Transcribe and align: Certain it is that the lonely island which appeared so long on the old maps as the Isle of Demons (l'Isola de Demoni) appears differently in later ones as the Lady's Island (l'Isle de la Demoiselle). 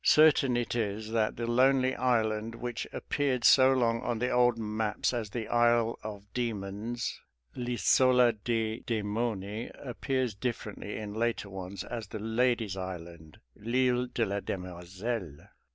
Certain 0.03 0.57
it 0.57 0.73
is 0.73 1.11
that 1.11 1.35
the 1.35 1.45
lonely 1.45 1.93
island 1.93 2.55
which 2.55 2.87
appeared 2.91 3.43
so 3.43 3.71
long 3.71 4.01
on 4.01 4.17
the 4.17 4.31
old 4.31 4.57
maps 4.57 5.13
as 5.13 5.29
the 5.29 5.47
Isle 5.47 5.99
of 6.01 6.25
Demons 6.33 7.21
(l'Isola 7.55 8.33
de 8.33 8.79
Demoni) 8.79 9.69
appears 9.75 10.33
differently 10.33 10.97
in 10.97 11.13
later 11.13 11.51
ones 11.51 11.83
as 11.83 12.07
the 12.07 12.17
Lady's 12.17 12.75
Island 12.75 13.41
(l'Isle 13.55 14.07
de 14.07 14.25
la 14.25 14.39
Demoiselle). 14.39 15.47